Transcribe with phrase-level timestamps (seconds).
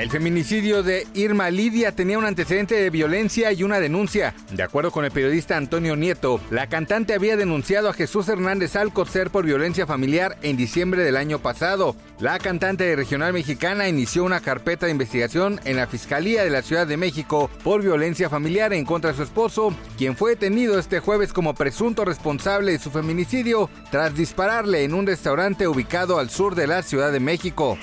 [0.00, 4.34] El feminicidio de Irma Lidia tenía un antecedente de violencia y una denuncia.
[4.50, 9.28] De acuerdo con el periodista Antonio Nieto, la cantante había denunciado a Jesús Hernández Alcocer
[9.28, 11.96] por violencia familiar en diciembre del año pasado.
[12.18, 16.86] La cantante regional mexicana inició una carpeta de investigación en la Fiscalía de la Ciudad
[16.86, 21.34] de México por violencia familiar en contra de su esposo, quien fue detenido este jueves
[21.34, 26.68] como presunto responsable de su feminicidio tras dispararle en un restaurante ubicado al sur de
[26.68, 27.76] la Ciudad de México.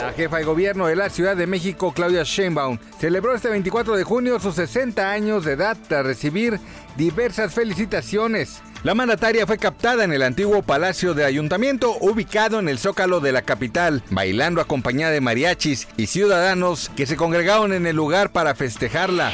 [0.00, 4.04] La jefa de gobierno de la Ciudad de México, Claudia Sheinbaum, celebró este 24 de
[4.04, 6.60] junio sus 60 años de edad tras recibir
[6.96, 8.62] diversas felicitaciones.
[8.82, 13.32] La mandataria fue captada en el antiguo Palacio de Ayuntamiento, ubicado en el zócalo de
[13.32, 18.54] la capital, bailando acompañada de mariachis y ciudadanos que se congregaron en el lugar para
[18.54, 19.32] festejarla.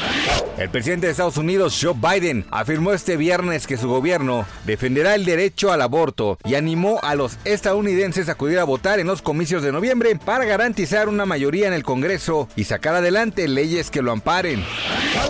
[0.58, 5.24] El presidente de Estados Unidos, Joe Biden, afirmó este viernes que su gobierno defenderá el
[5.24, 9.62] derecho al aborto y animó a los estadounidenses a acudir a votar en los comicios
[9.62, 14.12] de noviembre para garantizar una mayoría en el Congreso y sacar adelante leyes que lo
[14.12, 14.64] amparen.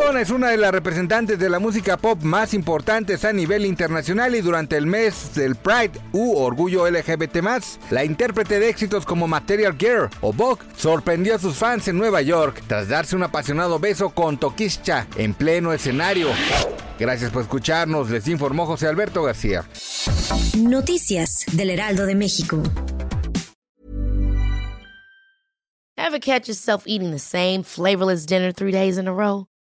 [0.02, 4.34] Madonna es una de las representantes de la música pop más importantes a nivel internacional
[4.34, 7.38] y durante el mes del Pride u Orgullo LGBT+,
[7.90, 12.20] la intérprete de éxitos como Material Girl o Vogue sorprendió a sus fans en Nueva
[12.20, 16.30] York tras darse un apasionado beso con Tokischa en pleno escenario.
[16.98, 19.64] Gracias por escucharnos, les informó José Alberto García.
[20.58, 22.60] Noticias del Heraldo de México.
[25.96, 29.46] Ever catch yourself eating the same flavorless dinner three days in a row?